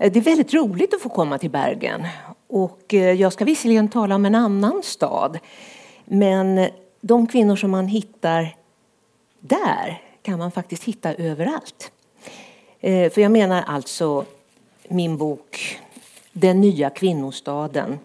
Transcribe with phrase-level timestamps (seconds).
[0.00, 2.06] Eh, det är väldigt roligt att få komma till Bergen.
[2.46, 5.38] Och eh, jag ska visserligen tala om en annan stad.
[6.04, 6.68] Men
[7.00, 8.56] de kvinnor som man hittar
[9.40, 11.92] där kan man faktiskt hitta överallt.
[12.80, 14.24] Eh, för jag menar alltså
[14.88, 15.78] min bok
[16.32, 17.98] Den nya kvinnostaden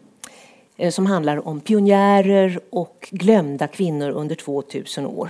[0.92, 5.30] som handlar om pionjärer och glömda kvinnor under 2000 år.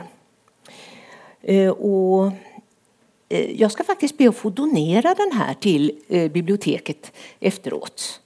[1.78, 2.32] Och
[3.30, 8.22] Eh, jag ska faktiskt be att få donera den här till eh, biblioteket efteråt.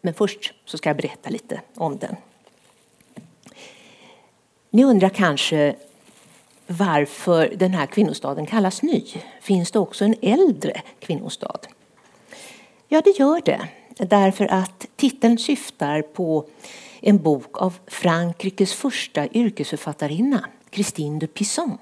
[0.00, 2.16] Men först så ska jag berätta lite om den.
[4.70, 5.76] Ni undrar kanske
[6.66, 9.04] varför den här kvinnostaden kallas ny.
[9.40, 11.60] Finns det också en äldre kvinnostad?
[12.88, 13.68] Ja, det gör det.
[13.96, 16.46] Därför att titeln syftar på
[17.00, 21.78] en bok av Frankrikes första yrkesförfattarinna, Christine de Pizan.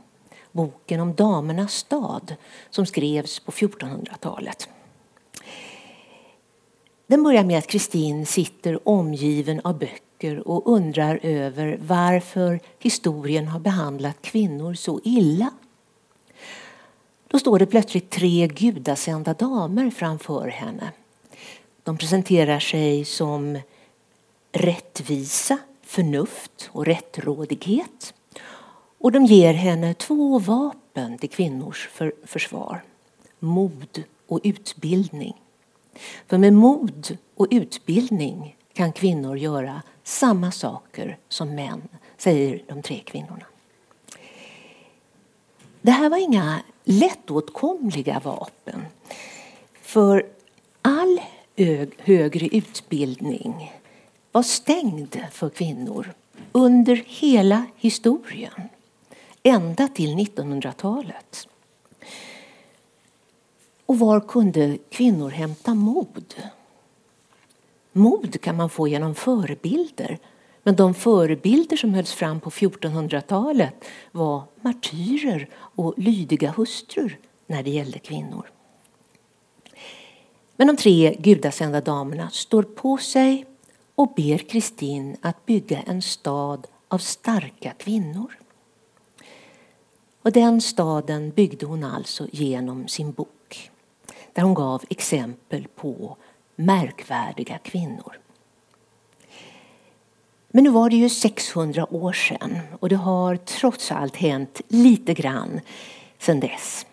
[0.52, 2.34] Boken om damernas stad
[2.70, 4.68] som skrevs på 1400-talet.
[7.06, 13.60] Den börjar med att Kristin sitter omgiven av böcker och undrar över varför historien har
[13.60, 15.50] behandlat kvinnor så illa.
[17.28, 20.90] Då står det plötsligt tre gudasända damer framför henne.
[21.82, 23.58] De presenterar sig som
[24.52, 28.14] rättvisa, förnuft och rättrådighet.
[29.02, 31.90] Och de ger henne två vapen till kvinnors
[32.24, 32.82] försvar.
[33.38, 35.34] Mod och utbildning.
[36.26, 42.98] För med mod och utbildning kan kvinnor göra samma saker som män, säger de tre
[42.98, 43.44] kvinnorna.
[45.80, 48.82] Det här var inga lättåtkomliga vapen.
[49.82, 50.26] För
[50.82, 51.20] all
[51.98, 53.72] högre utbildning
[54.32, 56.14] var stängd för kvinnor
[56.52, 58.68] under hela historien,
[59.42, 61.48] ända till 1900-talet.
[63.86, 66.34] Och var kunde kvinnor hämta mod?
[67.92, 70.18] Mod kan man få genom förebilder.
[70.62, 73.74] Men de förebilder som hölls fram på 1400-talet
[74.12, 78.50] var martyrer och lydiga hustrur när det gällde kvinnor.
[80.56, 83.46] Men de tre gudasända damerna står på sig
[83.94, 88.41] och ber Kristin att bygga en stad av starka kvinnor.
[90.22, 93.70] Och den staden byggde hon alltså genom sin bok
[94.32, 96.16] där hon gav exempel på
[96.56, 98.18] märkvärdiga kvinnor.
[100.48, 105.14] Men nu var det ju 600 år sedan och det har trots allt hänt lite
[105.14, 105.60] grann
[106.18, 106.86] sedan dess.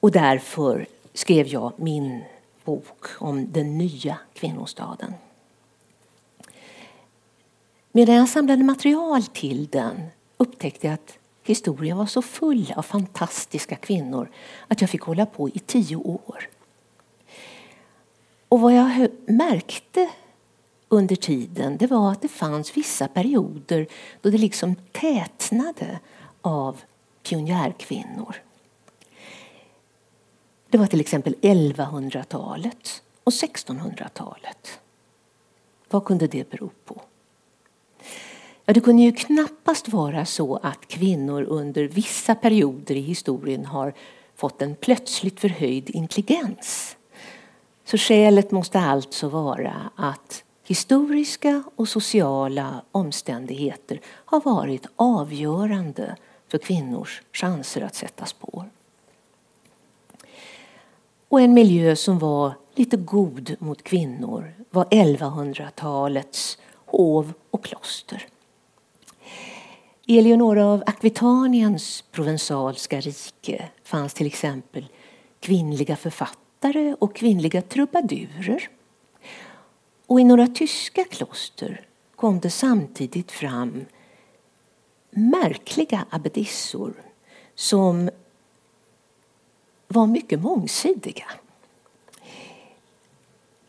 [0.00, 2.24] Och därför skrev jag min
[2.64, 5.14] bok om den nya kvinnostaden.
[7.92, 10.02] Medan jag samlade material till den
[10.36, 14.30] upptäckte jag att Historien var så full av fantastiska kvinnor
[14.68, 16.48] att jag fick hålla på i tio år.
[18.48, 20.10] Och vad jag märkte
[20.88, 23.86] under tiden det var att det fanns vissa perioder
[24.20, 25.98] då det liksom tätnade
[26.40, 26.80] av
[27.22, 28.36] pionjärkvinnor.
[30.68, 34.80] Det var till exempel 1100-talet och 1600-talet.
[35.90, 37.02] Vad kunde det bero på?
[38.64, 43.94] Ja, det kunde ju knappast vara så att kvinnor under vissa perioder i historien har
[44.36, 46.96] fått en plötsligt förhöjd intelligens.
[47.84, 56.16] Så skälet måste alltså vara att historiska och sociala omständigheter har varit avgörande
[56.48, 58.70] för kvinnors chanser att sätta spår.
[61.28, 68.26] Och en miljö som var lite god mot kvinnor var 1100-talets hov och kloster.
[70.06, 74.86] I Eleonora av Akvitaniens provensalska rike fanns till exempel
[75.40, 78.68] kvinnliga författare och kvinnliga trubadurer.
[80.06, 81.86] Och i några tyska kloster
[82.16, 83.84] kom det samtidigt fram
[85.10, 86.92] märkliga abbedissor
[87.54, 88.10] som
[89.88, 91.26] var mycket mångsidiga.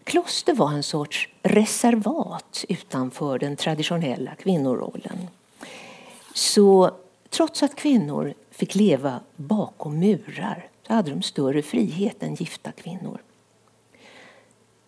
[0.04, 5.28] Kloster var en sorts reservat utanför den traditionella kvinnorollen.
[6.34, 6.92] Så
[7.30, 13.22] trots att kvinnor fick leva bakom murar så hade de större frihet än gifta kvinnor.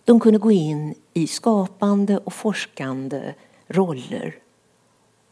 [0.03, 3.35] De kunde gå in i skapande och forskande
[3.67, 4.39] roller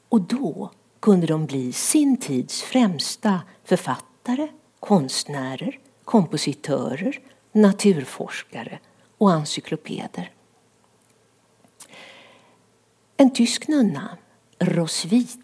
[0.09, 4.47] och då kunde de bli sin tids främsta författare,
[4.79, 7.19] konstnärer, kompositörer,
[7.51, 8.79] naturforskare
[9.17, 10.31] och encyklopeder.
[13.17, 14.17] En tysk nunna,
[14.59, 15.42] Roswitha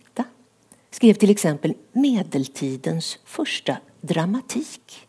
[0.91, 5.07] skrev till exempel medeltidens första dramatik.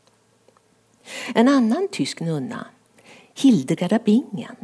[1.35, 2.67] En annan tysk nunna,
[3.35, 4.57] Hildegard av Bingen,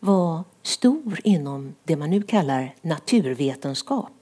[0.00, 4.12] var stor inom det man nu kallar naturvetenskap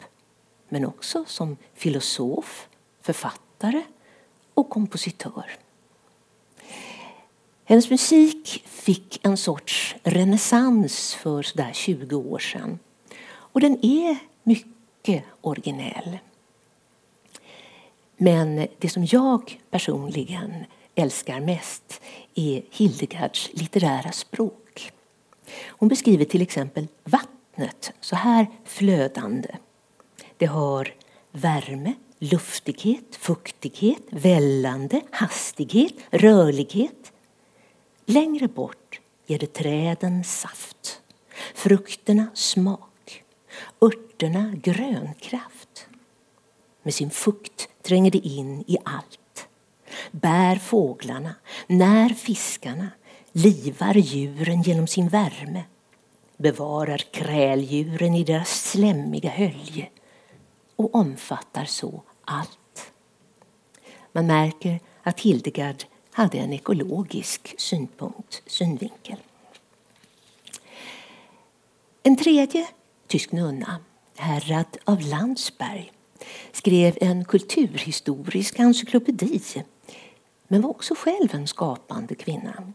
[0.68, 2.68] men också som filosof,
[3.02, 3.82] författare
[4.54, 5.50] och kompositör.
[7.64, 12.78] Hennes musik fick en sorts renässans för sådär 20 år sedan.
[13.26, 14.73] Och den är mycket
[15.06, 16.18] mycket originell.
[18.16, 20.64] Men det som jag personligen
[20.94, 22.00] älskar mest
[22.34, 24.92] är Hildegards litterära språk.
[25.68, 29.48] Hon beskriver till exempel vattnet så här flödande.
[30.36, 30.94] Det har
[31.32, 37.12] värme, luftighet, fuktighet, vällande, hastighet, rörlighet.
[38.06, 41.00] Längre bort ger det träden saft,
[41.54, 42.93] frukterna smak,
[43.80, 45.86] örterna grönkraft.
[46.82, 49.48] Med sin fukt tränger det in i allt.
[50.10, 51.34] Bär fåglarna,
[51.66, 52.88] när fiskarna,
[53.32, 55.64] livar djuren genom sin värme,
[56.36, 59.88] bevarar kräldjuren i deras slemmiga hölje
[60.76, 62.92] och omfattar så allt.
[64.12, 69.16] Man märker att Hildegard hade en ekologisk synpunkt, synvinkel.
[72.02, 72.66] En tredje
[73.14, 73.78] tysk nunna,
[74.16, 75.92] Herrad av Landsberg,
[76.52, 79.40] skrev en kulturhistorisk encyklopedi
[80.48, 82.72] men var också själv en skapande kvinna.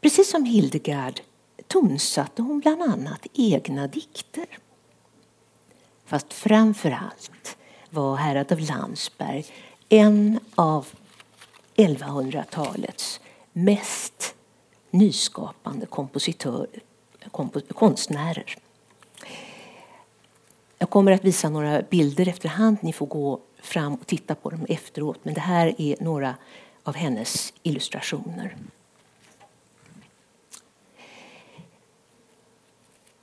[0.00, 1.20] Precis som Hildegard
[1.66, 4.46] tonsatte hon bland annat egna dikter.
[6.06, 7.56] Fast framför allt
[7.90, 9.46] var Herrad av Landsberg
[9.88, 10.86] en av
[11.76, 13.20] 1100-talets
[13.52, 14.34] mest
[14.90, 16.68] nyskapande kompositör,
[17.30, 18.63] komp konstnärer.
[20.84, 22.76] Jag kommer att visa några bilder efterhand.
[22.80, 25.18] Ni får gå fram och titta på dem efteråt.
[25.22, 26.34] Men det här är några
[26.82, 28.56] av hennes illustrationer.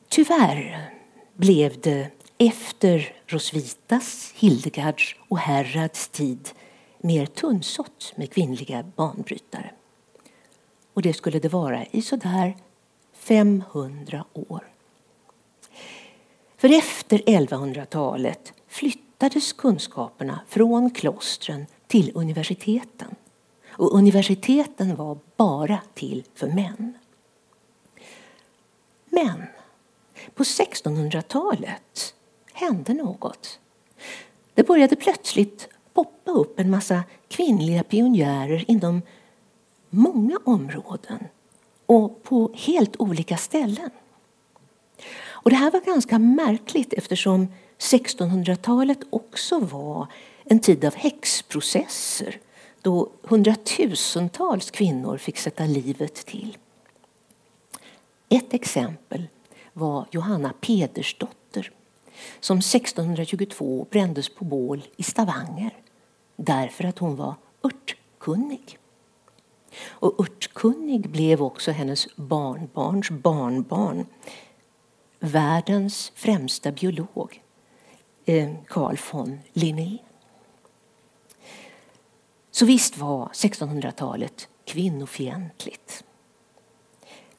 [0.08, 0.90] Tyvärr
[1.34, 6.50] blev det efter Rosvitas, Hildegards och Herrads tid
[6.98, 9.72] mer tunnsått med kvinnliga banbrytare.
[10.94, 12.58] Och det skulle det vara i sådär
[13.14, 14.68] 500 år.
[16.62, 23.16] För efter 1100-talet flyttades kunskaperna från klostren till universiteten.
[23.70, 26.94] Och universiteten var bara till för män.
[29.06, 29.44] Men
[30.36, 32.16] på 1600-talet
[32.54, 33.60] hände något.
[34.54, 39.02] Det började plötsligt poppa upp en massa kvinnliga pionjärer inom
[39.90, 41.28] många områden
[41.86, 43.90] och på helt olika ställen.
[45.44, 47.48] Och det här var ganska märkligt eftersom
[47.78, 50.08] 1600-talet också var
[50.44, 52.40] en tid av häxprocesser
[52.82, 56.58] då hundratusentals kvinnor fick sätta livet till.
[58.30, 59.28] Ett exempel
[59.74, 61.72] var Johanna Pedersdotter
[62.40, 65.74] som 1622 brändes på bål i Stavanger
[66.36, 68.78] därför att hon var örtkunnig.
[69.84, 74.06] Och örtkunnig blev också hennes barnbarns barnbarn
[75.22, 77.42] världens främsta biolog,
[78.26, 79.98] eh, Carl von Linné.
[82.52, 86.04] Så visst var 1600-talet kvinnofientligt.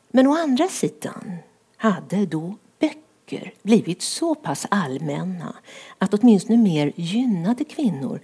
[0.08, 1.36] Men å andra sidan
[1.76, 5.56] hade då böcker blivit så pass allmänna
[5.98, 8.20] att åtminstone mer gynnade kvinnor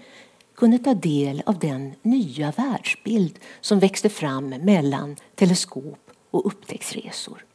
[0.55, 7.48] kunde ta del av den nya världsbild som växte fram mellan teleskop och upptäcktsresor.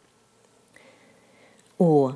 [1.78, 2.12] Och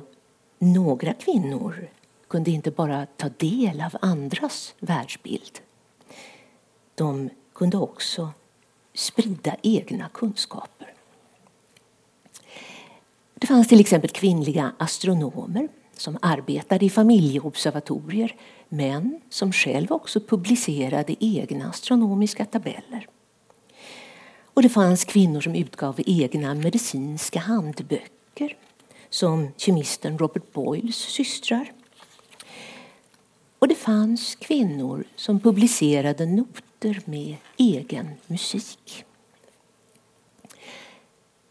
[0.58, 1.88] några kvinnor
[2.28, 5.60] kunde inte bara ta del av andras världsbild.
[6.94, 8.30] De kunde också
[8.94, 10.94] sprida egna kunskaper.
[13.34, 18.36] Det fanns till exempel kvinnliga astronomer som arbetade i familjeobservatorier
[18.68, 23.08] men som själv också publicerade egna astronomiska tabeller.
[24.54, 28.56] Och det fanns kvinnor som utgav egna medicinska handböcker
[29.10, 31.72] som kemisten Robert Boyles systrar.
[33.58, 39.04] Och det fanns kvinnor som publicerade noter med egen musik.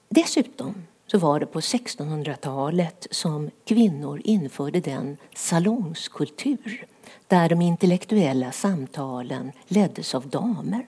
[0.10, 6.86] Dessutom så var det på 1600-talet som kvinnor införde den salongskultur
[7.28, 10.88] där de intellektuella samtalen leddes av damer.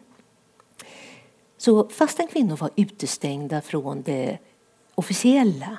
[1.57, 4.37] Så fastän kvinnor var utestängda från det
[4.95, 5.77] officiella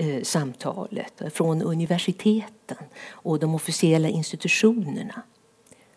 [0.00, 2.76] eh, samtalet, från universiteten
[3.10, 5.22] och de officiella institutionerna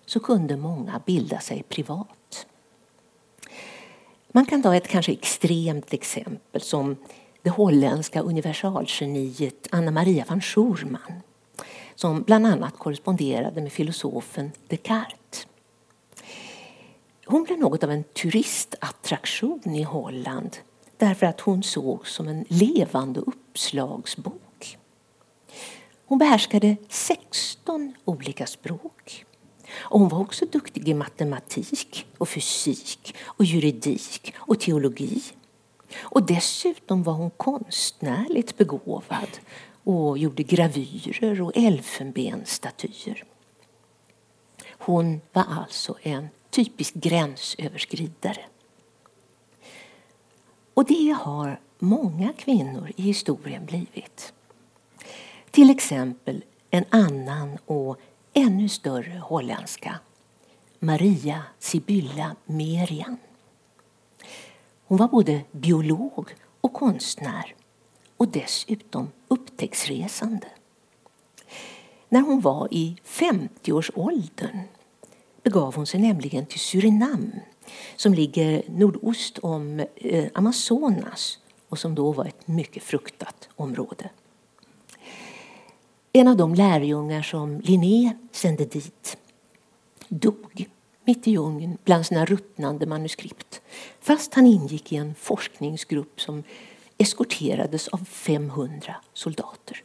[0.05, 2.47] så kunde många bilda sig privat.
[4.31, 6.95] Man kan ta ett kanske extremt exempel som
[7.41, 11.21] det holländska universalgeniet Anna Maria van Schurman
[11.95, 15.47] som bland annat korresponderade med filosofen Descartes.
[17.25, 20.57] Hon blev något av en turistattraktion i Holland
[20.97, 24.77] därför att hon sågs som en levande uppslagsbok.
[26.05, 29.25] Hon behärskade 16 olika språk.
[29.75, 35.21] Och hon var också duktig i matematik och fysik och juridik och teologi.
[35.99, 39.37] Och dessutom var hon konstnärligt begåvad
[39.83, 43.23] och gjorde gravyrer och elfenbensstatyer.
[44.69, 48.45] Hon var alltså en typisk gränsöverskridare.
[50.73, 54.33] Och det har många kvinnor i historien blivit.
[55.51, 57.97] Till exempel en annan och
[58.33, 59.99] ännu större holländska,
[60.79, 63.17] Maria Sibylla Merian.
[64.85, 67.55] Hon var både biolog och konstnär
[68.17, 70.47] och dessutom upptäcktsresande.
[72.09, 74.59] När hon var i 50-årsåldern
[75.43, 77.31] begav hon sig nämligen till Surinam
[77.95, 81.39] som ligger nordost om eh, Amazonas
[81.69, 84.09] och som då var ett mycket fruktat område.
[86.13, 89.17] En av de lärjungar som Linné sände dit
[90.07, 90.69] dog
[91.05, 93.61] mitt i djungeln bland sina ruttnande manuskript
[94.01, 96.43] fast han ingick i en forskningsgrupp som
[96.97, 99.83] eskorterades av 500 soldater.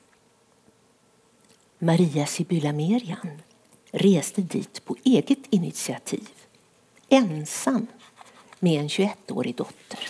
[1.78, 3.42] Maria Sibylla Merian
[3.90, 6.28] reste dit på eget initiativ
[7.08, 7.86] ensam
[8.58, 10.08] med en 21-årig dotter.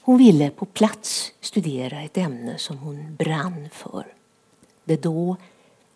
[0.00, 4.14] Hon ville på plats studera ett ämne som hon brann för.
[4.84, 5.36] Det då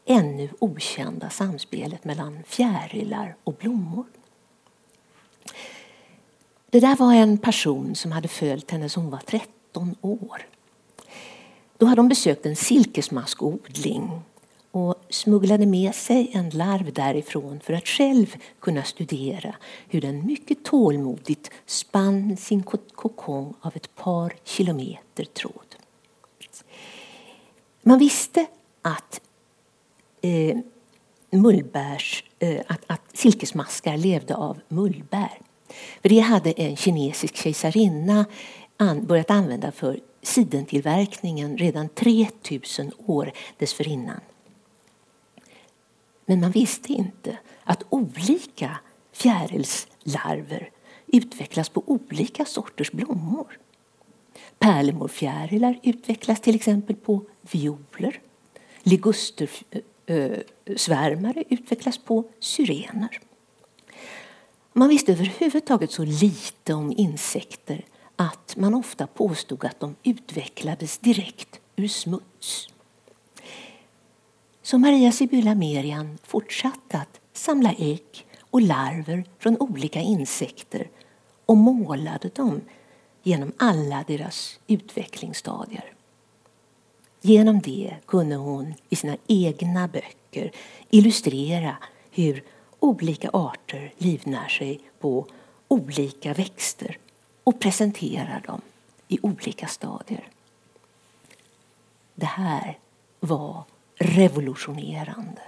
[0.05, 4.05] ännu okända samspelet mellan fjärilar och blommor.
[6.71, 10.47] Det där var en person som hade följt henne som hon var 13 år.
[11.77, 14.23] Då hade hon besökt en silkesmaskodling
[15.11, 19.55] smugglade med sig en larv därifrån för att själv kunna studera
[19.89, 25.77] hur den mycket tålmodigt spann sin kokong av ett par kilometer tråd.
[27.83, 28.47] Man visste
[28.83, 29.21] att
[30.21, 30.59] eh,
[31.31, 35.41] mullbärs, eh, att, att silkesmaskar levde av mullbär.
[36.03, 38.25] För det hade en kinesisk kejsarinna
[38.77, 44.21] an, börjat använda för sidentillverkningen redan 3000 år dessförinnan.
[46.29, 48.79] Men man visste inte att olika
[49.13, 50.71] fjärilslarver
[51.07, 53.59] utvecklas på olika sorters blommor.
[54.59, 58.21] Pärlemorfjärilar utvecklas till exempel på violer.
[58.83, 63.21] Ligustersvärmare utvecklas på syrener.
[64.73, 67.85] Man visste överhuvudtaget så lite om insekter
[68.17, 72.69] att man ofta påstod att de utvecklades direkt ur smuts.
[74.69, 80.91] Så Maria Sibylla Merian fortsatte att samla ägg och larver från olika insekter
[81.47, 82.61] och målade dem
[83.23, 85.93] genom alla deras utvecklingsstadier.
[87.21, 90.53] Genom det kunde hon i sina egna böcker
[90.91, 91.77] illustrera
[92.11, 92.45] hur
[92.81, 95.27] olika arter livnär sig på
[95.69, 96.99] olika växter
[97.45, 98.61] och presenterar dem
[99.09, 100.29] i olika stadier.
[102.15, 102.79] Det här
[103.21, 103.65] var
[103.99, 105.43] revolutionerande.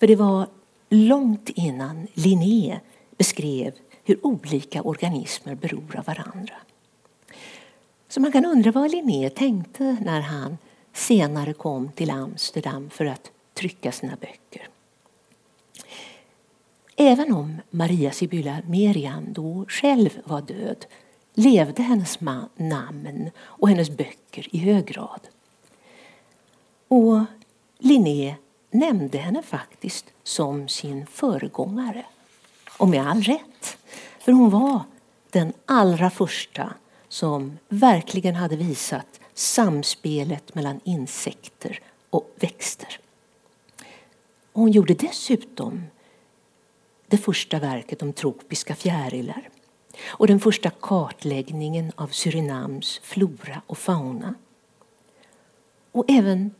[0.00, 0.46] För det var
[0.88, 2.80] långt innan Linné
[3.16, 3.72] beskrev
[4.04, 6.54] hur olika organismer beror av varandra.
[8.08, 10.58] Så man kan undra vad Linné tänkte när han
[10.92, 14.68] senare kom till Amsterdam för att trycka sina böcker.
[16.96, 20.86] Även om Maria Sibylla Merian då själv var död
[21.34, 22.20] levde hennes
[22.56, 25.20] namn och hennes böcker i hög grad.
[26.88, 27.24] Och
[27.78, 28.36] Linné
[28.70, 32.06] nämnde henne faktiskt som sin föregångare.
[32.78, 33.78] Och med all rätt,
[34.18, 34.80] för hon var
[35.30, 36.74] den allra första
[37.08, 41.80] som verkligen hade visat samspelet mellan insekter
[42.10, 43.00] och växter.
[44.52, 45.84] Och hon gjorde dessutom
[47.06, 49.48] det första verket om tropiska fjärilar
[50.06, 54.34] och den första kartläggningen av Surinams flora och fauna.
[55.92, 56.50] Och även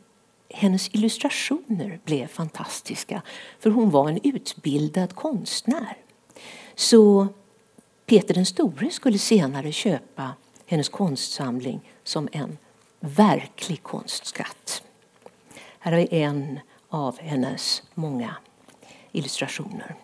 [0.49, 3.21] hennes illustrationer blev fantastiska
[3.59, 5.97] för hon var en utbildad konstnär.
[6.75, 7.27] Så
[8.05, 10.33] Peter den store skulle senare köpa
[10.65, 12.57] hennes konstsamling som en
[12.99, 14.83] verklig konstskatt.
[15.79, 18.35] Här har vi en av hennes många
[19.11, 19.95] illustrationer.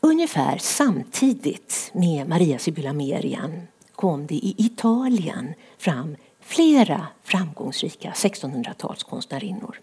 [0.00, 3.66] Ungefär samtidigt med Maria Sibylla Merian
[4.00, 9.80] kom det i Italien fram flera framgångsrika 1600-talskonstnärinnor.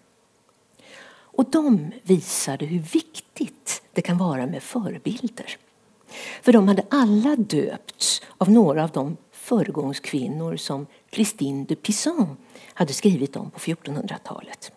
[1.10, 5.56] Och de visade hur viktigt det kan vara med förebilder.
[6.42, 12.36] För de hade alla döpts av några av de föregångskvinnor som Christine de Pizan
[12.74, 14.72] hade skrivit om på 1400-talet.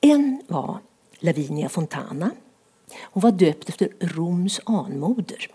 [0.00, 0.78] En var
[1.18, 2.30] Lavinia Fontana.
[3.02, 5.50] Hon var döpt efter Roms anmoder.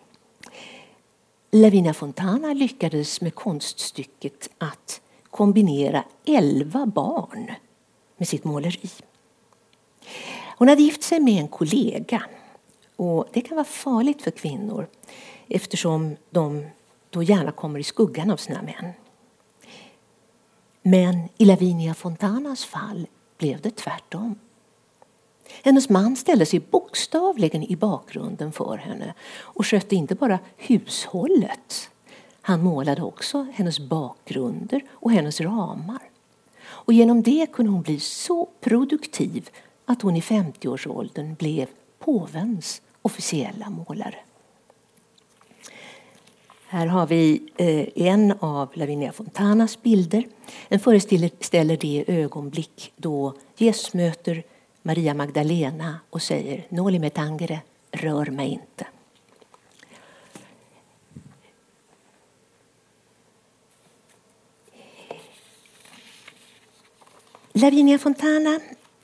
[1.54, 7.52] Lavina Fontana lyckades med konststycket att kombinera elva barn
[8.18, 8.90] med sitt måleri.
[10.58, 12.24] Hon hade gift sig med en kollega
[12.96, 14.88] och det kan vara farligt för kvinnor
[15.48, 16.66] eftersom de
[17.10, 18.94] då gärna kommer i skuggan av sina män.
[20.82, 24.40] Men i Lavinia Fontanas fall blev det tvärtom.
[25.64, 31.90] Hennes man ställde sig bokstavligen i bakgrunden för henne och skötte inte bara hushållet.
[32.42, 36.02] Han målade också hennes bakgrunder och hennes ramar.
[36.64, 39.50] Och genom det kunde hon bli så produktiv
[39.86, 41.68] att hon i 50-årsåldern blev
[42.00, 44.16] påvens officiella målare.
[46.68, 50.28] Här har vi eh, en av Lavinia Fontanas bilder.
[50.70, 54.44] Den föreställer det ögonblick då Jesus möter
[54.82, 57.62] Maria Magdalena och säger Noli me tangere,
[57.92, 58.88] rör mig inte.
[67.54, 68.60] Lavinia Fontana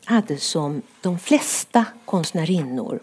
[0.06, 3.00] hade som de flesta konstnärinnor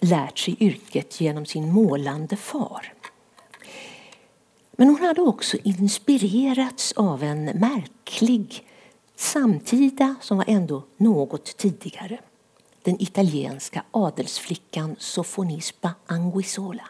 [0.00, 2.94] lärt sig yrket genom sin målande far.
[4.72, 8.66] Men hon hade också inspirerats av en märklig
[9.22, 12.18] samtida som var ändå något tidigare.
[12.82, 16.88] Den italienska adelsflickan Sofonispa Anguissola.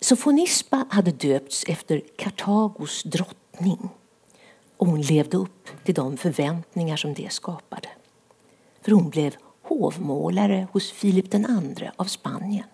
[0.00, 3.88] Sofonispa hade döpts efter Kartagos drottning
[4.76, 7.88] och hon levde upp till de förväntningar som det skapade.
[8.82, 12.64] För hon blev hovmålare hos Filip II av Spanien.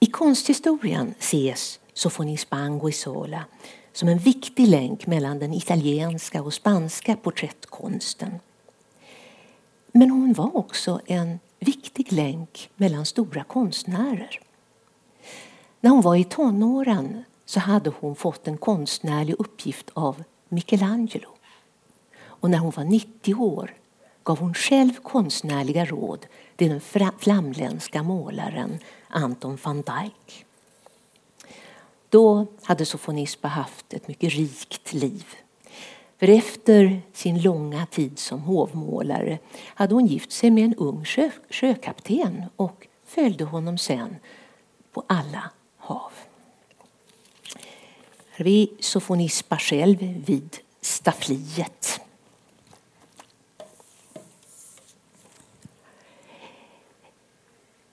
[0.00, 3.44] I konsthistorien ses Sofonispa Anguissola
[3.92, 8.40] som en viktig länk mellan den italienska och spanska porträttkonsten.
[9.92, 14.40] Men hon var också en viktig länk mellan stora konstnärer.
[15.80, 21.28] När hon var i tonåren så hade hon fått en konstnärlig uppgift av Michelangelo.
[22.22, 23.74] Och när hon var 90 år
[24.22, 26.26] gav hon själv konstnärliga råd
[26.56, 26.80] till den
[27.18, 30.46] flamländska målaren Anton van Dyck.
[32.10, 35.26] Då hade Sofonisba haft ett mycket rikt liv.
[36.18, 39.38] För efter sin långa tid som hovmålare
[39.74, 44.16] hade hon gift sig med en ung sjö, sjökapten och följde honom sen
[44.92, 46.12] på alla hav.
[48.30, 52.00] Här vi Sofonisba själv vid staffliet.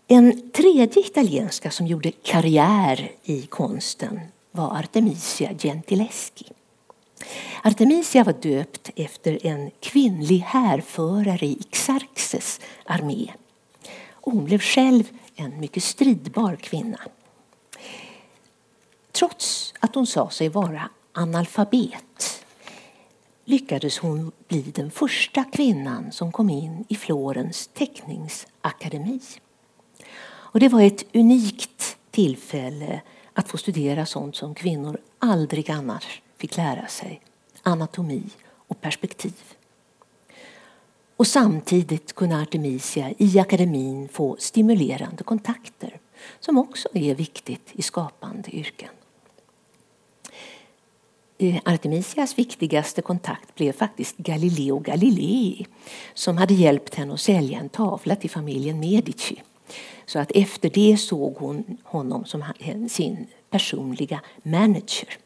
[0.10, 4.20] En tredje italienska som gjorde karriär i konsten
[4.52, 6.46] var Artemisia Gentileschi.
[7.64, 13.34] Artemisia var döpt efter en kvinnlig härförare i Xerxes armé.
[14.12, 15.04] Hon blev själv
[15.36, 17.00] en mycket stridbar kvinna.
[19.12, 22.44] Trots att hon sa sig vara analfabet
[23.46, 29.20] lyckades hon bli den första kvinnan som kom in i Florens teckningsakademi.
[30.50, 33.02] Och det var ett unikt tillfälle
[33.34, 37.22] att få studera sånt som kvinnor aldrig annars fick lära sig.
[37.64, 38.24] Anatomi
[38.68, 39.34] och perspektiv.
[41.18, 46.00] Och samtidigt kunde Artemisia i akademin få stimulerande kontakter
[46.40, 48.90] som också är viktigt i skapande yrken.
[51.38, 55.66] Eh, Artemisias viktigaste kontakt blev faktiskt Galileo Galilei
[56.14, 59.42] som hade hjälpt henne att sälja en tavla till familjen Medici.
[60.08, 62.44] Så att efter det såg hon honom som
[62.90, 65.18] sin personliga manager.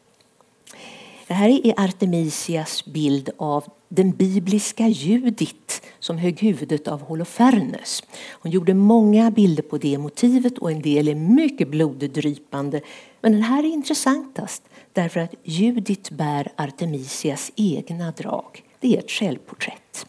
[1.26, 8.02] Det här är Artemisias bild av den bibliska Judit som högg huvudet av Holofernes.
[8.30, 12.80] Hon gjorde många bilder på det motivet och en del är mycket bloddrypande.
[13.20, 18.62] Men den här är intressantast därför att Judit bär Artemisias egna drag.
[18.80, 20.06] Det är ett självporträtt.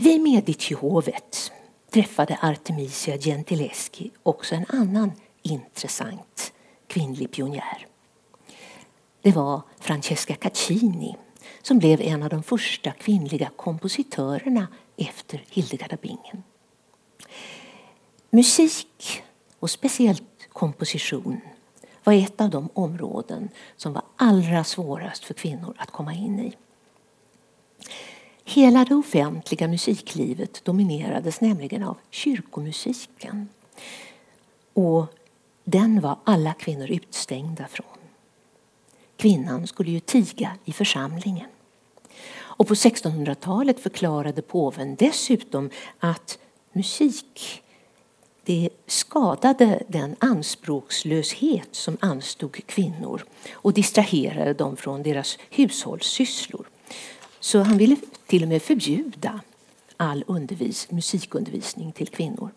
[0.00, 1.52] Vid Medicihovet
[1.90, 6.52] träffade Artemisia Gentileschi också en annan intressant
[6.86, 7.86] kvinnlig pionjär.
[9.22, 11.16] Det var Francesca Caccini
[11.62, 16.42] som blev en av de första kvinnliga kompositörerna efter Hildegard av Bingen.
[18.30, 19.22] Musik,
[19.58, 21.40] och speciellt komposition,
[22.04, 26.56] var ett av de områden som var allra svårast för kvinnor att komma in i.
[28.50, 33.48] Hela det offentliga musiklivet dominerades nämligen av kyrkomusiken.
[34.72, 35.06] Och
[35.64, 37.98] den var alla kvinnor utstängda från.
[39.16, 41.46] Kvinnan skulle ju tiga i församlingen.
[42.38, 46.38] Och på 1600-talet förklarade påven dessutom att
[46.72, 47.62] musik
[48.44, 56.68] det skadade den anspråkslöshet som anstod kvinnor och distraherade dem från deras hushållssysslor.
[57.40, 57.96] Så han ville
[58.26, 59.40] till och med förbjuda
[59.96, 62.50] all undervis, musikundervisning till kvinnor.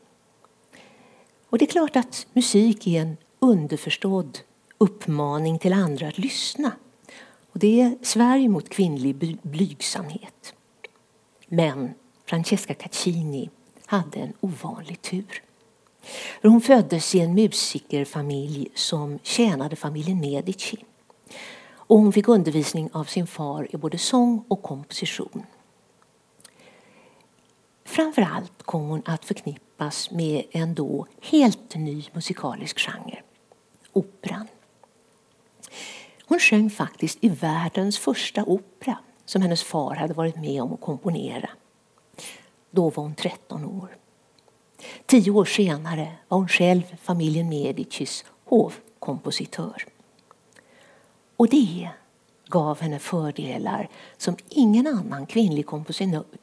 [1.50, 4.39] Och det är klart att musik är en underförstådd
[4.78, 6.72] uppmaning till andra att lyssna.
[7.52, 10.54] Och det är Sverige mot kvinnlig blygsamhet.
[11.48, 11.94] Men
[12.26, 13.50] Francesca Caccini
[13.86, 15.44] hade en ovanlig tur.
[16.41, 20.78] Hon föddes i en musikerfamilj som tjänade familjen Medici.
[21.92, 25.46] Och hon fick undervisning av sin far i både sång och komposition.
[27.86, 33.22] Framför allt kom hon att förknippas med en då helt ny musikalisk genre,
[33.94, 34.48] operan.
[36.26, 40.82] Hon sjöng faktiskt i världens första opera som hennes far hade varit med om att
[40.82, 41.50] komponera.
[42.70, 43.98] Då var hon 13 år.
[45.06, 49.86] Tio år senare var hon själv familjen Medicis hovkompositör.
[51.42, 51.90] Och det
[52.48, 55.66] gav henne fördelar som ingen annan kvinnlig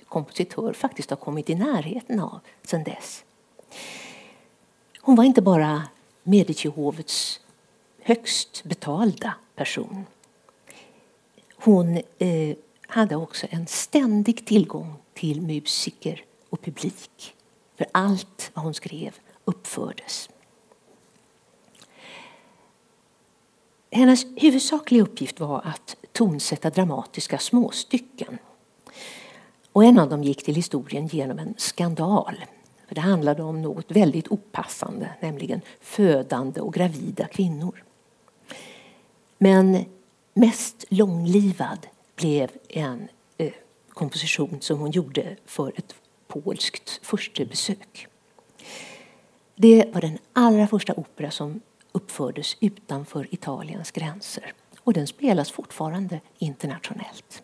[0.09, 3.25] kompositör faktiskt har kommit i närheten av sedan dess.
[5.01, 5.83] Hon var inte bara
[6.23, 7.41] Medicihovets
[8.03, 10.07] högst betalda person.
[11.57, 12.57] Hon eh,
[12.87, 17.35] hade också en ständig tillgång till musiker och publik.
[17.77, 20.29] För allt vad hon skrev uppfördes.
[23.91, 28.39] Hennes huvudsakliga uppgift var att tonsätta dramatiska småstycken.
[29.73, 32.45] Och en av dem gick till historien genom en skandal.
[32.89, 37.85] För det handlade om något väldigt opassande, nämligen födande och gravida kvinnor.
[39.39, 39.85] Men
[40.35, 43.53] mest långlivad blev en eh,
[43.89, 45.95] komposition som hon gjorde för ett
[46.27, 48.07] polskt förstebesök.
[49.55, 51.61] Det var den allra första opera som
[51.93, 57.43] uppfördes utanför Italiens gränser och den spelas fortfarande internationellt.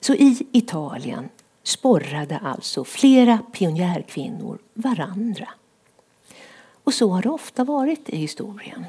[0.00, 1.28] Så i Italien
[1.62, 5.48] sporrade alltså flera pionjärkvinnor varandra.
[6.84, 8.86] Och så har det ofta varit i historien.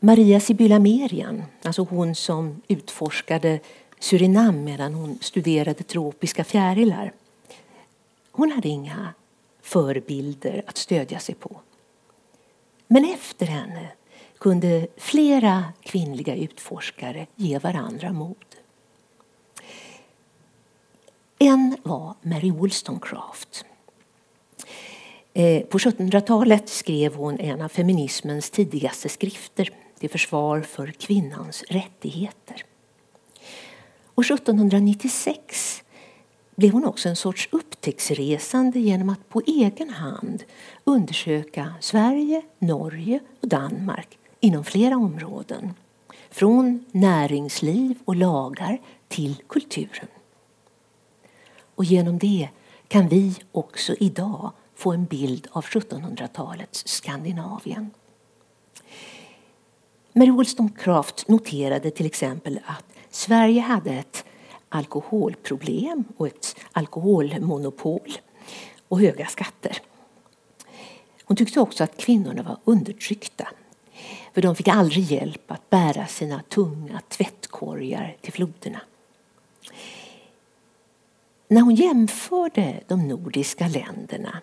[0.00, 3.60] Maria Sibylla Merian, alltså hon som utforskade
[3.98, 7.12] Surinam medan hon studerade tropiska fjärilar.
[8.30, 9.14] Hon hade inga
[9.64, 11.60] förebilder att stödja sig på.
[12.86, 13.88] Men efter henne
[14.38, 18.36] kunde flera kvinnliga utforskare ge varandra mod.
[21.38, 23.64] En var Mary Wollstonecraft.
[25.32, 32.64] Eh, på 1700-talet skrev hon en av feminismens tidigaste skrifter till försvar för kvinnans rättigheter.
[34.14, 35.83] Och 1796
[36.56, 40.44] blev hon också en sorts upptäcktsresande genom att på egen hand
[40.84, 45.74] undersöka Sverige, Norge och Danmark inom flera områden.
[46.30, 50.08] Från näringsliv och lagar till kulturen.
[51.74, 52.48] Och genom det
[52.88, 57.90] kan vi också idag få en bild av 1700-talets Skandinavien.
[60.12, 64.24] Mary Wollstonecraft noterade till exempel att Sverige hade ett
[64.74, 68.18] alkoholproblem och ett alkoholmonopol
[68.88, 69.78] och höga skatter.
[71.24, 73.48] Hon tyckte också att kvinnorna var undertryckta.
[74.34, 78.80] För de fick aldrig hjälp att bära sina tunga tvättkorgar till floderna.
[81.48, 84.40] När hon jämförde de nordiska länderna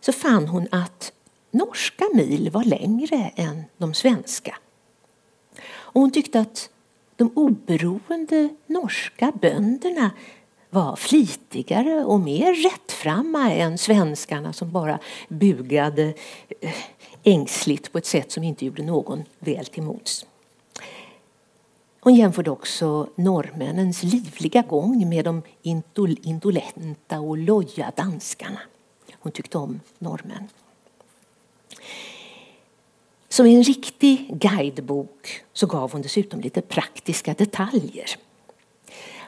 [0.00, 1.12] så fann hon att
[1.50, 4.56] norska mil var längre än de svenska.
[5.72, 6.70] Och hon tyckte att
[7.22, 10.10] de oberoende norska bönderna
[10.70, 16.14] var flitigare och mer rättframma än svenskarna som bara bugade
[16.60, 16.74] eh,
[17.22, 20.26] ängsligt på ett sätt som inte gjorde någon väl till mods.
[22.00, 25.42] Hon jämförde också norrmännens livliga gång med de
[26.22, 28.60] indolenta och loja danskarna.
[29.20, 30.48] Hon tyckte om norrmän.
[33.32, 38.16] Som en riktig guidebok så gav hon dessutom lite praktiska detaljer.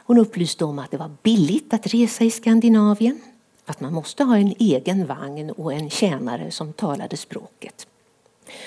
[0.05, 3.21] Hon upplyste om att det var billigt att resa i Skandinavien,
[3.65, 7.87] att man måste ha en egen vagn och en tjänare som talade språket.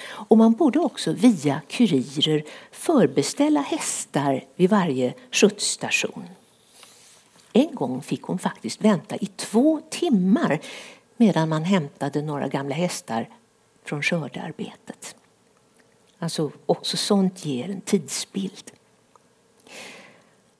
[0.08, 6.24] Och man borde också via kurirer förbeställa hästar vid varje skjutsstation.
[7.52, 10.60] En gång fick hon faktiskt vänta i två timmar
[11.16, 13.28] medan man hämtade några gamla hästar
[13.84, 15.14] från skördearbetet.
[16.18, 18.70] Alltså också sånt ger en tidsbild.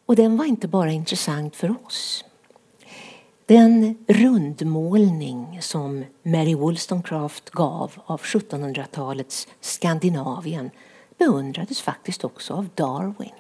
[0.07, 2.25] Och den var inte bara intressant för oss.
[3.47, 10.71] Den rundmålning som Mary Wollstonecraft gav av 1700-talets Skandinavien
[11.19, 13.33] beundrades faktiskt också av Darwin.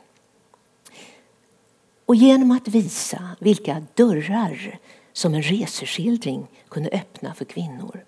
[2.06, 4.78] Och genom att visa vilka dörrar
[5.12, 8.04] som en reseskildring kunde öppna för kvinnor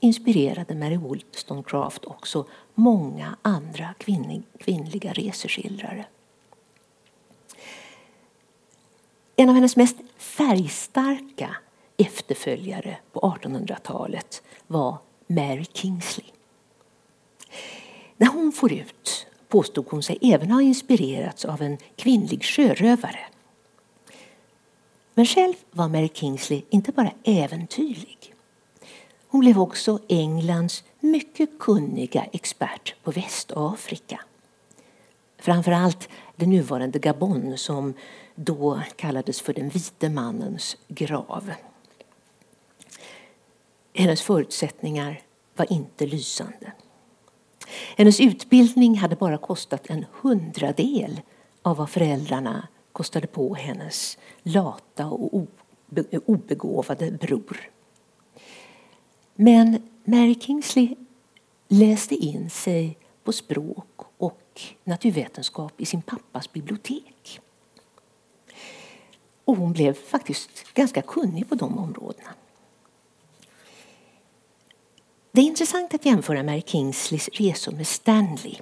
[0.00, 3.94] inspirerade Mary Wollstonecraft också många andra
[4.58, 6.04] kvinnliga reseskildrare.
[9.36, 11.56] En av hennes mest färgstarka
[11.96, 16.26] efterföljare på 1800-talet var Mary Kingsley.
[18.16, 23.20] När hon for ut påstod hon sig även ha inspirerats av en kvinnlig sjörövare.
[25.14, 28.29] Men själv var Mary Kingsley inte bara äventyrlig.
[29.30, 34.20] Hon blev också Englands mycket kunniga expert på Västafrika.
[35.38, 37.94] Framförallt det nuvarande Gabon som
[38.34, 41.52] då kallades för den vite mannens grav.
[43.94, 45.20] Hennes förutsättningar
[45.56, 46.72] var inte lysande.
[47.96, 51.20] Hennes utbildning hade bara kostat en hundradel
[51.62, 55.46] av vad föräldrarna kostade på hennes lata och
[56.26, 57.70] obegåvade bror.
[59.34, 60.96] Men Mary Kingsley
[61.68, 67.40] läste in sig på språk och naturvetenskap i sin pappas bibliotek.
[69.44, 72.30] Och hon blev faktiskt ganska kunnig på de områdena.
[75.32, 78.56] Det är intressant att jämföra Mary Kingsleys resor med Stanley.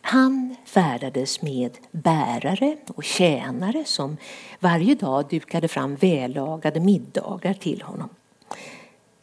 [0.00, 4.16] Han färdades med bärare och tjänare som
[4.60, 8.08] varje dag dukade fram vällagade middagar till honom.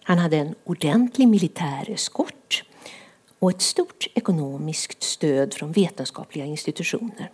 [0.08, 2.64] Han hade en ordentlig militär eskort
[3.40, 7.32] och ett stort ekonomiskt stöd från vetenskapliga institutioner.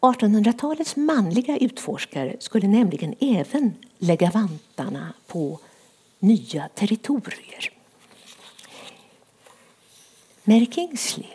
[0.00, 5.60] 1800-talets manliga utforskare skulle nämligen även lägga vantarna på
[6.18, 7.72] nya territorier.
[10.44, 11.28] Mary Kingsley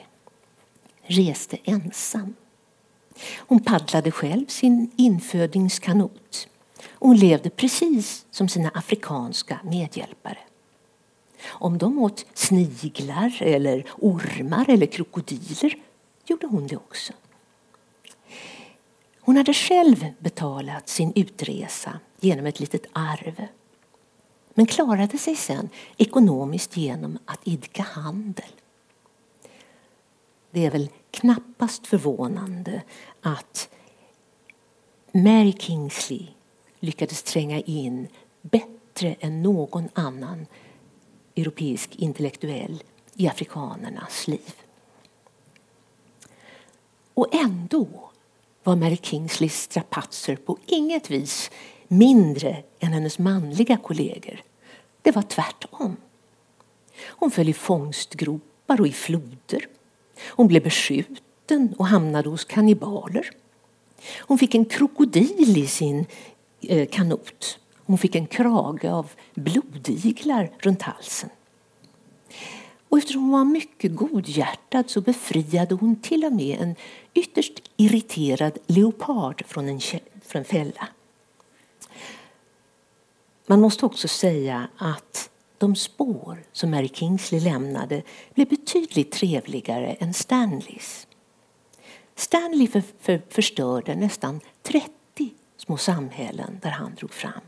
[1.02, 2.36] reste ensam.
[3.38, 6.48] Hon paddlade själv sin infödingskanot.
[6.90, 10.38] Hon levde precis som sina afrikanska medhjälpare.
[11.46, 15.76] Om de åt sniglar, eller ormar eller krokodiler
[16.26, 17.14] gjorde hon det också.
[19.20, 23.48] Hon hade själv betalat sin utresa genom ett litet arv
[24.54, 28.50] men klarade sig sen ekonomiskt genom att idka handel.
[30.52, 32.82] Det är väl knappast förvånande
[33.22, 33.70] att
[35.12, 36.28] Mary Kingsley
[36.80, 38.08] lyckades tränga in
[38.42, 40.46] bättre än någon annan
[41.36, 42.84] europeisk intellektuell
[43.14, 44.54] i afrikanernas liv.
[47.14, 47.88] Och ändå
[48.64, 51.52] var Mary Kingsleys strapatser på inget vis
[51.88, 54.44] mindre än hennes manliga kollegor.
[55.02, 55.98] Det var tvärtom.
[57.08, 59.68] Hon föll i fångstgropar och i floder.
[60.30, 63.32] Hon blev beskjuten och hamnade hos kannibaler.
[64.20, 66.06] Hon fick en krokodil i sin
[66.70, 67.60] Eh, kanot.
[67.86, 71.30] Hon fick en krage av blodiglar runt halsen.
[72.90, 76.76] Och eftersom hon var mycket godhjärtad så befriade hon till och med en
[77.14, 79.80] ytterst irriterad leopard från en,
[80.22, 80.88] från en fälla.
[83.46, 88.02] Man måste också säga att de spår som Mary Kingsley lämnade
[88.34, 91.08] blev betydligt trevligare än Stanleys.
[92.16, 94.95] Stanley för, för, förstörde nästan 30
[95.66, 97.42] små samhällen där han drog fram.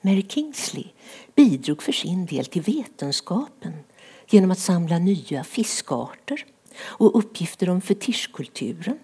[0.00, 0.86] Mary Kingsley
[1.34, 3.72] bidrog för sin del till vetenskapen
[4.28, 6.46] genom att samla nya fiskarter
[6.80, 8.98] och uppgifter om fetischkulturen.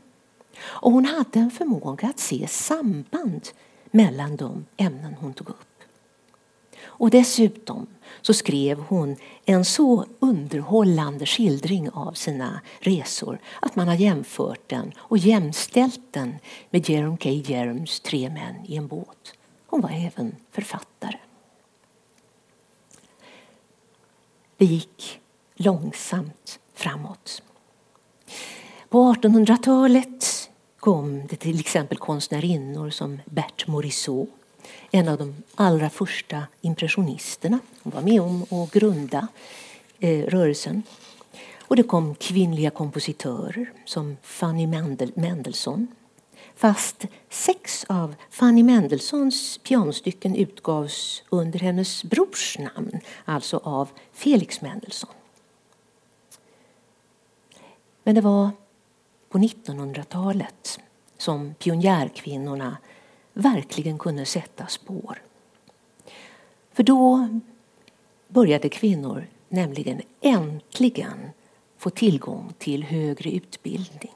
[0.58, 3.48] Och hon hade en förmåga att se samband
[3.90, 5.65] mellan de ämnen hon tog upp.
[6.84, 7.86] Och dessutom
[8.22, 14.92] så skrev hon en så underhållande skildring av sina resor att man har jämfört den
[14.98, 16.34] och jämställt den
[16.70, 17.28] med Jerome K.
[17.30, 19.34] Jeroms Tre män i en båt.
[19.66, 21.18] Hon var även författare.
[24.56, 25.20] det gick
[25.54, 27.42] långsamt framåt.
[28.88, 34.30] På 1800-talet kom det till exempel konstnärinnor som Bert Morisot,
[34.90, 37.58] en av de allra första impressionisterna.
[37.82, 39.28] Hon var med om att grunda
[40.00, 40.82] eh, rörelsen.
[41.60, 45.86] Och det kom kvinnliga kompositörer som Fanny Mendel Mendelssohn.
[46.56, 55.10] Fast sex av Fanny Mendelssohns pianostycken utgavs under hennes brors namn, alltså av Felix Mendelssohn.
[58.02, 58.50] Men det var
[59.28, 60.80] på 1900-talet
[61.18, 62.76] som pionjärkvinnorna
[63.36, 65.22] verkligen kunde sätta spår.
[66.72, 67.28] För då
[68.28, 71.30] började kvinnor nämligen äntligen
[71.78, 74.14] få tillgång till högre utbildning.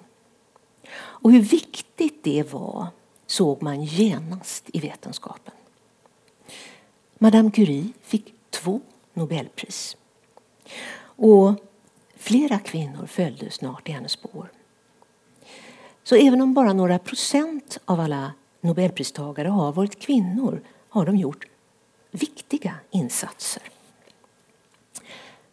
[0.93, 2.87] Och hur viktigt det var
[3.27, 5.55] såg man genast i vetenskapen.
[7.19, 8.81] Madame Curie fick två
[9.13, 9.97] Nobelpris.
[11.03, 11.55] Och
[12.17, 14.53] flera kvinnor följde snart i hennes spår.
[16.03, 21.47] Så även om bara några procent av alla Nobelpristagare har varit kvinnor har de gjort
[22.11, 23.63] viktiga insatser.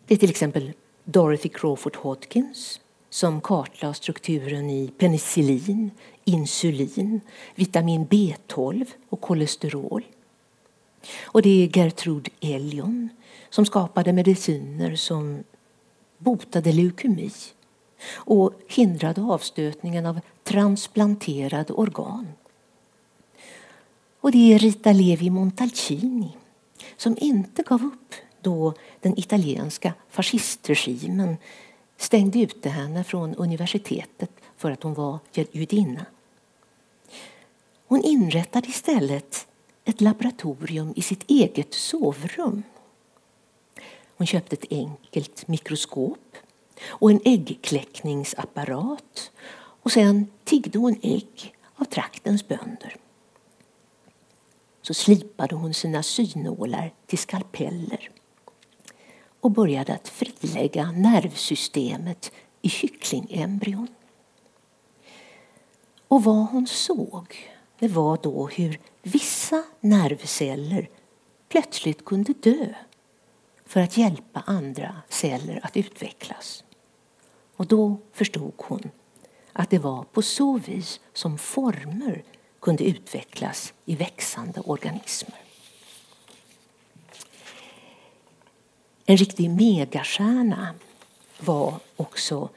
[0.05, 0.71] Det är till exempel
[1.03, 5.91] Dorothy Crawford Hodgkins som kartlade strukturen i penicillin,
[6.25, 7.21] insulin,
[7.55, 10.03] vitamin B12 och kolesterol.
[11.23, 13.09] Och det är Gertrude Elion
[13.49, 15.43] som skapade mediciner som
[16.17, 17.31] botade leukemi
[18.13, 22.27] och hindrade avstötningen av transplanterade organ.
[24.27, 26.37] Och det är Rita Levi Montalcini
[26.97, 31.37] som inte gav upp då den italienska fascistregimen
[31.97, 35.19] stängde ute henne från universitetet för att hon var
[35.51, 36.05] judinna.
[37.87, 39.47] Hon inrättade istället
[39.85, 42.63] ett laboratorium i sitt eget sovrum.
[44.17, 46.35] Hon köpte ett enkelt mikroskop
[46.87, 52.95] och en äggkläckningsapparat och sen tiggde hon ägg av traktens bönder.
[54.87, 58.11] Så slipade hon sina synålar till skalpeller
[59.39, 63.87] och började att frilägga nervsystemet i kycklingembryon.
[66.07, 67.35] Och vad hon såg
[67.79, 70.89] det var då hur vissa nervceller
[71.49, 72.73] plötsligt kunde dö
[73.65, 76.63] för att hjälpa andra celler att utvecklas.
[77.55, 78.89] Och då förstod hon
[79.53, 82.23] att det var på så vis som former
[82.67, 85.35] kunde utvecklas i växande organismer.
[89.05, 90.75] En riktig megastjärna
[91.39, 92.49] var också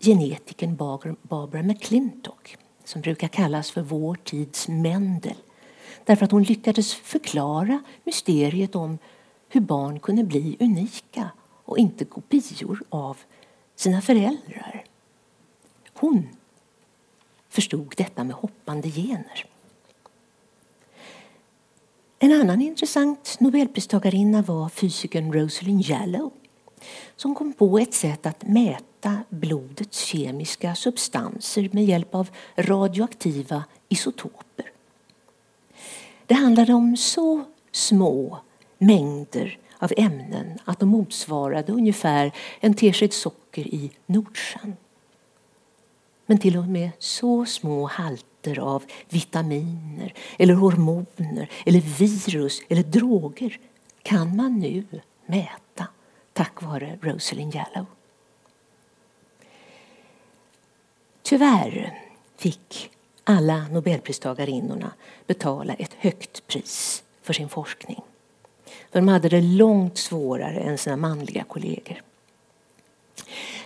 [0.00, 0.76] genetikern
[1.22, 5.36] Barbara McClintock som brukar kallas för vår tids Mendel
[6.04, 8.98] därför att hon lyckades förklara mysteriet om
[9.48, 11.30] hur barn kunde bli unika
[11.64, 13.16] och inte kopior av
[13.76, 14.84] sina föräldrar.
[15.92, 16.28] Hon
[17.54, 19.46] förstod detta med hoppande gener.
[22.18, 26.32] En annan intressant nobelpristagarinna var fysikern Rosalind Jallow
[27.16, 34.70] som kom på ett sätt att mäta blodets kemiska substanser med hjälp av radioaktiva isotoper.
[36.26, 38.38] Det handlade om så små
[38.78, 44.76] mängder av ämnen att de motsvarade ungefär en tesked socker i Nordsjön.
[46.26, 53.58] Men till och med så små halter av vitaminer eller hormoner eller virus eller droger
[54.02, 54.84] kan man nu
[55.26, 55.86] mäta
[56.32, 57.86] tack vare Rosalind Jallow.
[61.22, 62.00] Tyvärr
[62.36, 62.90] fick
[63.24, 64.92] alla nobelpristagarinnorna
[65.26, 68.00] betala ett högt pris för sin forskning.
[68.90, 72.02] För de hade det långt svårare än sina manliga kollegor.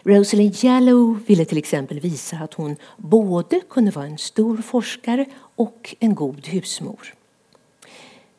[0.02, 5.26] Rosalind Jallow ville till exempel visa att hon både kunde vara en stor forskare
[5.56, 7.14] och en god husmor.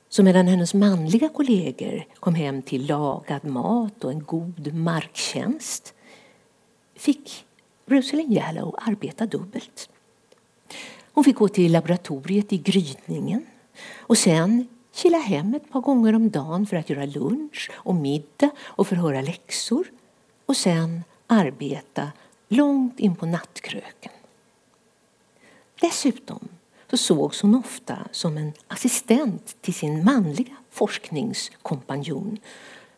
[0.09, 5.93] Så medan hennes manliga kollegor kom hem till lagad mat och en god marktjänst
[6.95, 7.45] fick
[7.85, 9.89] Rosalind Jallow arbeta dubbelt.
[11.13, 13.45] Hon fick gå till laboratoriet i grytningen
[13.97, 18.49] och sen kila hem ett par gånger om dagen för att göra lunch och middag
[18.59, 19.87] och förhöra läxor
[20.49, 22.11] och sen arbeta
[22.47, 24.11] långt in på nattkröken.
[25.81, 26.47] Dessutom
[26.89, 32.37] så sågs hon ofta som en assistent till sin manliga forskningskompanjon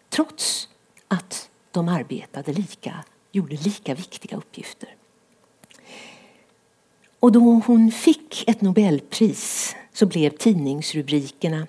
[0.10, 0.70] trots
[1.08, 4.96] att de arbetade lika, gjorde lika viktiga uppgifter.
[7.20, 11.68] Och då hon fick ett Nobelpris så blev tidningsrubrikerna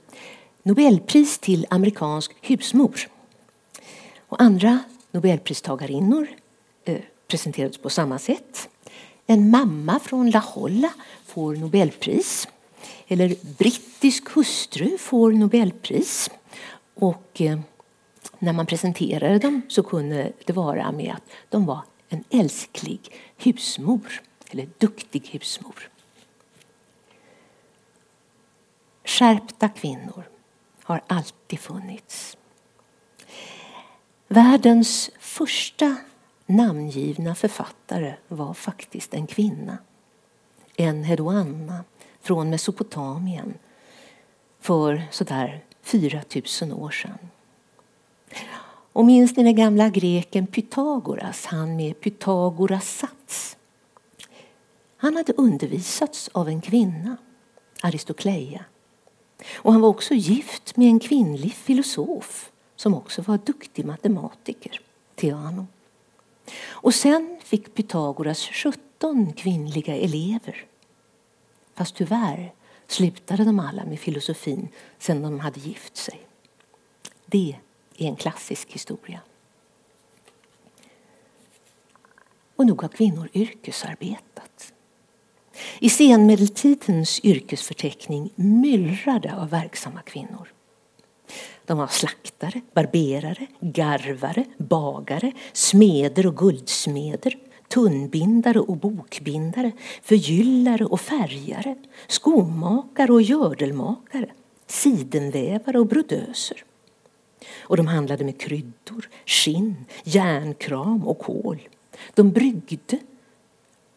[0.62, 3.08] Nobelpris till amerikansk husmor.
[4.28, 4.78] Och andra
[5.12, 6.28] nobelpristagarinnor
[6.84, 8.68] eh, presenterades på samma sätt.
[9.26, 10.92] En mamma från La Holla
[11.26, 12.48] får Nobelpris.
[13.08, 16.30] Eller brittisk hustru får Nobelpris.
[16.94, 17.58] Och eh,
[18.38, 23.00] när man presenterade dem så kunde det vara med att de var en älsklig
[23.36, 25.88] husmor, eller duktig husmor.
[29.04, 30.24] Skärpta kvinnor
[30.82, 32.36] har alltid funnits.
[34.32, 35.96] Världens första
[36.46, 39.78] namngivna författare var faktiskt en kvinna.
[40.76, 41.84] en hedoanna
[42.20, 43.54] från Mesopotamien
[44.60, 47.18] för sådär 4000 år sedan.
[48.92, 53.56] Och minns ni den gamla greken Pythagoras, han med Pythagoras sats?
[54.96, 57.16] Han hade undervisats av en kvinna,
[57.82, 58.64] Aristokleia.
[59.54, 62.51] Och han var också gift med en kvinnlig filosof
[62.82, 64.80] som också var duktig matematiker,
[65.14, 65.66] Theano.
[66.70, 70.64] Och sen fick Pythagoras 17 kvinnliga elever.
[71.74, 72.52] Fast tyvärr
[72.86, 74.68] slutade de alla med filosofin
[74.98, 76.20] sen de hade gift sig.
[77.26, 77.56] Det
[77.96, 79.20] är en klassisk historia.
[82.56, 84.72] Och nog har kvinnor yrkesarbetat.
[85.78, 90.48] I senmedeltidens yrkesförteckning myllrade av verksamma kvinnor.
[91.66, 97.36] De var slaktare, barberare, garvare, bagare, smeder och guldsmeder,
[97.68, 104.30] tunnbindare och bokbindare, förgyllare och färgare, skomakare och gördelmakare,
[104.66, 106.64] sidenvävare och brodöser.
[107.60, 111.68] Och de handlade med kryddor, skinn, järnkram och kol.
[112.14, 112.98] De bryggde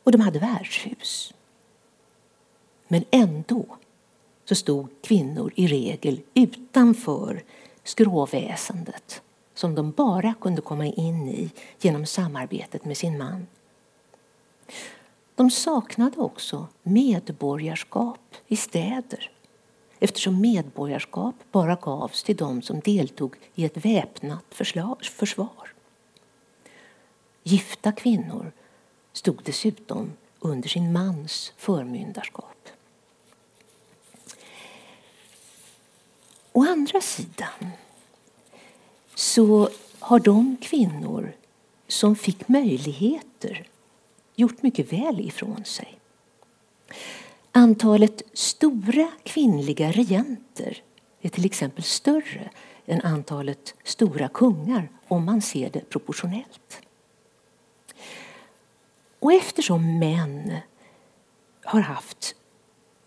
[0.03, 1.33] och de hade värdshus.
[2.87, 3.65] Men ändå
[4.45, 7.43] så stod kvinnor i regel utanför
[7.83, 9.21] skråväsendet
[9.53, 13.47] som de bara kunde komma in i genom samarbetet med sin man.
[15.35, 19.31] De saknade också medborgarskap i städer
[19.99, 25.73] eftersom medborgarskap bara gavs till dem som deltog i ett väpnat försvar.
[27.43, 28.51] Gifta kvinnor
[29.13, 32.54] stod dessutom under sin mans förmyndarskap.
[36.55, 37.71] Å andra sidan
[39.15, 41.33] så har de kvinnor
[41.87, 43.67] som fick möjligheter
[44.35, 45.99] gjort mycket väl ifrån sig.
[47.51, 50.83] Antalet stora kvinnliga regenter
[51.21, 52.49] är till exempel större
[52.85, 56.81] än antalet stora kungar om man ser det proportionellt.
[59.19, 60.57] Och eftersom män
[61.63, 62.35] har haft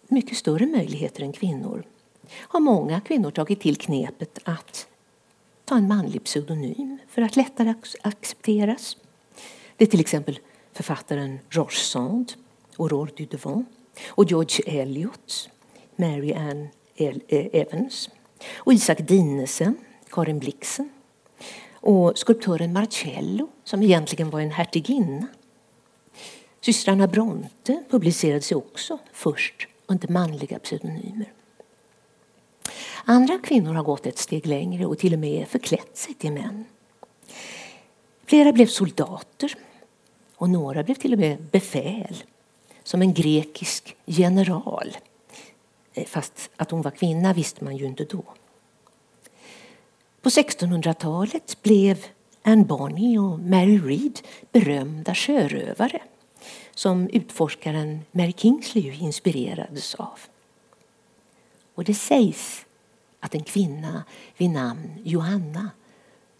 [0.08, 1.84] mycket större möjligheter än kvinnor
[2.32, 4.86] har många kvinnor tagit till knepet att
[5.64, 8.96] ta en manlig pseudonym för att lättare accepteras.
[9.76, 10.38] Det är till exempel
[10.72, 12.32] författaren George Sand,
[12.78, 13.68] Aurore Dudevant
[14.08, 15.50] och George Eliot,
[15.96, 18.10] Mary Ann eh, Evans
[18.56, 19.76] och Isak Dinesen,
[20.10, 20.90] Karin Blixen
[21.72, 25.26] och skulptören Marcello som egentligen var en hertiginna.
[26.60, 31.32] Systrarna Bronte publicerade sig också först under manliga pseudonymer.
[33.04, 36.64] Andra kvinnor har gått ett steg längre och till och med förklätt sig till män.
[38.26, 39.54] Flera blev soldater
[40.36, 42.24] och några blev till och med befäl
[42.82, 44.96] som en grekisk general.
[45.94, 48.24] Eh, fast att hon var kvinna visste man ju inte då.
[50.22, 52.04] På 1600-talet blev
[52.42, 54.20] Anne Bonny och Mary Read
[54.52, 56.02] berömda sjörövare
[56.74, 60.18] som utforskaren Mary Kingsley inspirerades av.
[61.78, 62.66] Och det sägs
[63.20, 64.04] att en kvinna
[64.36, 65.70] vid namn Johanna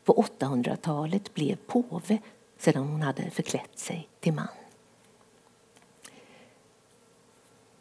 [0.05, 2.19] på 800-talet blev påve
[2.59, 4.49] sedan hon hade förklätt sig till man.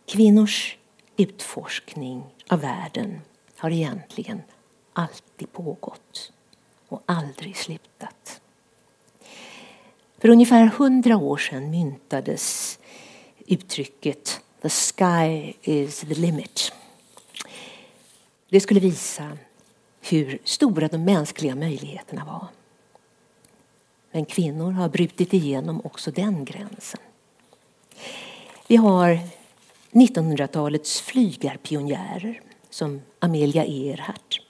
[0.06, 0.78] Kvinnors
[1.18, 3.22] utforskning av världen
[3.58, 4.42] har egentligen
[4.94, 6.32] alltid pågått
[6.88, 8.42] och aldrig slutat.
[10.18, 12.80] För ungefär hundra år sedan myntades
[13.48, 16.74] uttrycket The sky is the limit.
[18.50, 19.38] Det skulle visa
[20.02, 22.48] hur stora de mänskliga möjligheterna var.
[24.12, 27.00] Men kvinnor har brutit igenom också den gränsen.
[28.68, 29.20] Vi har
[29.92, 34.42] 1900-talets flygarpionjärer som Amelia Earhart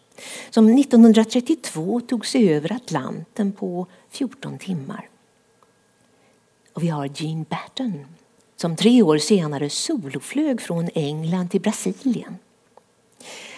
[0.49, 5.09] som 1932 tog sig över Atlanten på 14 timmar.
[6.73, 8.05] Och vi har Jean Batten
[8.55, 12.37] som tre år senare soloflög från England till Brasilien.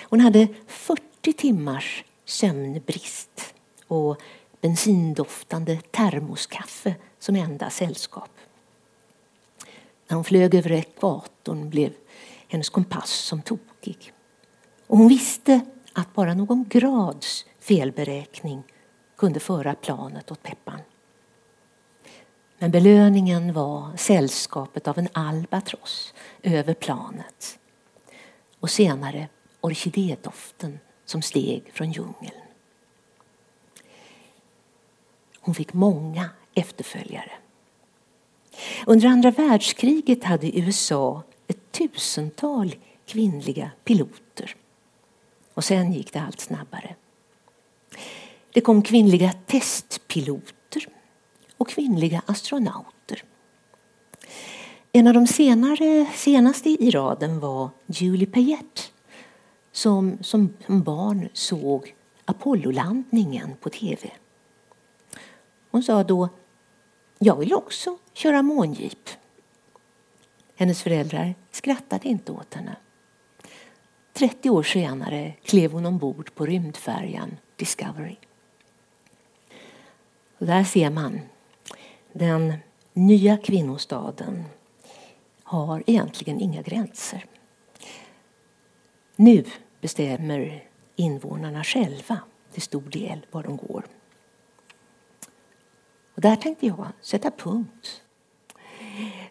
[0.10, 3.53] Hon hade 40 timmars sömnbrist
[3.88, 4.22] och
[4.62, 8.30] bensindoftande termoskaffe som enda sällskap.
[10.07, 11.93] När hon flög över ekvatorn blev
[12.47, 14.14] hennes kompass som tokig.
[14.88, 15.62] Och hon visste
[15.93, 18.64] att bara någon grads felberäkning
[19.18, 20.80] kunde föra planet åt peppan.
[22.57, 27.60] Men belöningen var sällskapet av en albatross över planet
[28.60, 29.28] och senare
[29.62, 32.41] orkidédoften som steg från djungeln.
[35.39, 37.32] Hon fick många efterföljare.
[38.88, 44.55] Under andra världskriget hade USA ett tusental kvinnliga piloter.
[45.53, 46.95] Och sen gick det allt snabbare.
[48.53, 50.88] Det kom kvinnliga testpiloter
[51.57, 53.24] och kvinnliga astronauter.
[54.91, 58.82] En av de senare, senaste i raden var Julie Payette
[59.72, 61.95] som som barn såg
[62.26, 64.11] Apollolandningen på tv.
[65.72, 66.30] Hon sa då
[67.20, 69.09] jag vill också köra månjeep.
[70.55, 72.76] Hennes föräldrar skrattade inte åt henne.
[74.13, 78.15] 30 år senare klev hon ombord på rymdfärjan Discovery.
[80.38, 81.20] Och där ser man
[82.13, 82.53] den
[82.93, 84.43] nya kvinnostaden
[85.43, 87.26] har egentligen inga gränser.
[89.22, 89.43] Nu
[89.82, 90.63] bestämmer
[90.95, 92.20] invånarna själva
[92.53, 93.84] till stor del var de går.
[96.15, 98.01] Och där tänkte jag sätta punkt.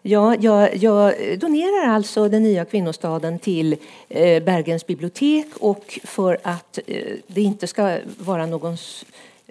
[0.01, 3.77] Ja, jag, jag donerar alltså den nya kvinnostaden till
[4.09, 8.77] eh, Bergens bibliotek och för att eh, det inte ska vara någon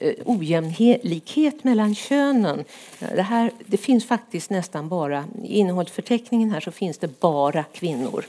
[0.01, 2.65] Eh, ojämlikhet mellan könen.
[3.01, 7.65] Eh, det, här, det finns faktiskt nästan bara, i innehållsförteckningen här så finns det bara
[7.65, 8.25] kvinnor.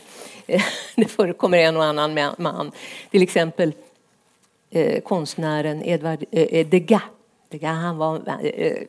[0.47, 0.61] Eh,
[0.95, 2.71] det förekommer en och annan man.
[3.11, 3.73] Till exempel
[5.03, 7.01] konstnären Edvard eh, Degas
[7.61, 8.21] han var,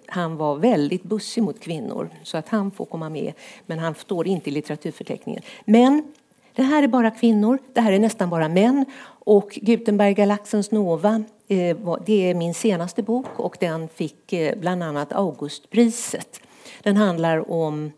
[0.07, 3.33] han var väldigt bussig mot kvinnor så att han får komma med.
[3.67, 5.43] Men han står inte i litteraturförteckningen.
[5.65, 6.13] Men
[6.55, 8.85] det här är bara kvinnor, det här är nästan bara män.
[9.31, 11.77] Och Gutenberg-galaxens Nova, eh,
[12.07, 16.41] det är min senaste bok och den fick eh, bland annat Augustpriset.
[16.83, 17.93] Den handlar om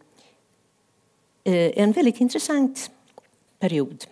[1.45, 2.91] eh, en väldigt intressant
[3.59, 4.05] period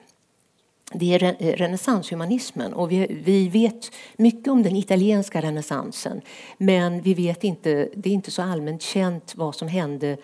[0.94, 6.20] det är renässanshumanismen och vi, vet mycket om den italienska renässansen
[6.58, 10.16] men vi vet inte, det är inte så allmänt känt vad som hände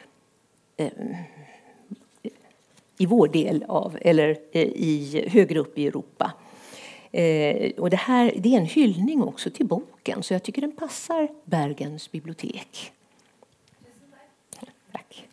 [2.99, 6.33] i vår del av, eller i, högre upp i Europa.
[7.17, 10.73] Eh, och det här det är en hyllning också till boken, så jag tycker den
[10.73, 12.93] passar Bergens bibliotek.
[14.93, 15.26] Tack.